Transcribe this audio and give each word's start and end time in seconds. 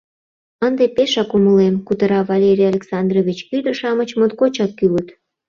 —Ынде 0.67 0.85
пешак 0.95 1.31
умылем,— 1.37 1.75
кутыра 1.87 2.19
Валерий 2.29 2.69
Александрович,— 2.71 3.39
ӱдыр-шамыч 3.57 4.09
моткочак 4.19 4.71
кӱлыт. 4.79 5.07